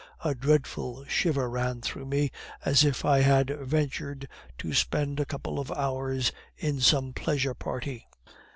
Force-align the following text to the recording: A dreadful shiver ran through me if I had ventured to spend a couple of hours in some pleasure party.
A 0.25 0.33
dreadful 0.33 1.05
shiver 1.05 1.47
ran 1.47 1.81
through 1.81 2.07
me 2.07 2.31
if 2.65 3.05
I 3.05 3.19
had 3.19 3.51
ventured 3.61 4.27
to 4.57 4.73
spend 4.73 5.19
a 5.19 5.27
couple 5.27 5.59
of 5.59 5.71
hours 5.71 6.31
in 6.57 6.79
some 6.81 7.13
pleasure 7.13 7.53
party. 7.53 8.07